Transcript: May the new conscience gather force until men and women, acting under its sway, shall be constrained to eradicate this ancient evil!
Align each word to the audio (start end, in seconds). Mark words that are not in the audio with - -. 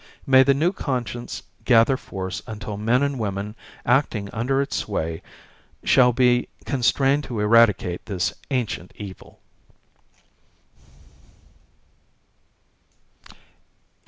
May 0.25 0.41
the 0.41 0.55
new 0.55 0.73
conscience 0.73 1.43
gather 1.63 1.95
force 1.95 2.41
until 2.47 2.75
men 2.75 3.03
and 3.03 3.19
women, 3.19 3.53
acting 3.85 4.31
under 4.33 4.59
its 4.59 4.77
sway, 4.77 5.21
shall 5.83 6.11
be 6.11 6.49
constrained 6.65 7.23
to 7.25 7.39
eradicate 7.39 8.07
this 8.07 8.33
ancient 8.49 8.93
evil! 8.95 9.37